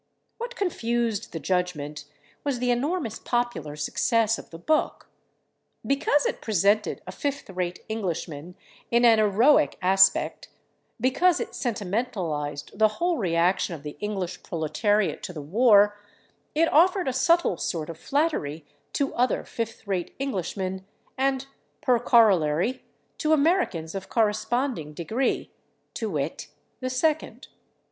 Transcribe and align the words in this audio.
What 0.39 0.55
confused 0.55 1.31
the 1.31 1.39
judgment 1.39 2.05
was 2.43 2.57
the 2.57 2.71
enormous 2.71 3.19
popular 3.19 3.75
success 3.75 4.39
of 4.39 4.49
the 4.49 4.57
book. 4.57 5.11
Because 5.85 6.25
it 6.25 6.41
presented 6.41 7.03
a 7.05 7.11
fifth 7.11 7.51
rate 7.51 7.85
Englishman 7.87 8.55
in 8.89 9.05
an 9.05 9.19
heroic 9.19 9.77
aspect, 9.79 10.49
because 10.99 11.39
it 11.39 11.53
sentimentalized 11.53 12.79
the 12.79 12.87
whole 12.97 13.17
reaction 13.17 13.75
of 13.75 13.83
the 13.83 13.95
English 13.99 14.41
proletariat 14.41 15.21
to 15.21 15.33
the 15.33 15.39
war, 15.43 15.99
it 16.55 16.67
offered 16.73 17.07
a 17.07 17.13
subtle 17.13 17.57
sort 17.57 17.87
of 17.87 17.95
flattery 17.99 18.65
to 18.93 19.13
other 19.13 19.43
fifth 19.45 19.85
rate 19.85 20.15
Englishmen, 20.19 20.83
and, 21.15 21.45
per 21.81 21.99
corollary, 21.99 22.83
to 23.19 23.33
Americans 23.33 23.93
of 23.93 24.09
corresponding 24.09 24.95
degree, 24.95 25.51
to 25.93 26.09
wit, 26.09 26.47
the 26.79 26.89
second. 26.89 27.49